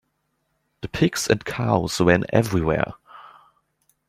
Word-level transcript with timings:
The 0.81 0.87
pigs 0.87 1.27
and 1.27 1.45
cows 1.45 2.01
ran 2.01 2.23
everywhere. 2.29 2.93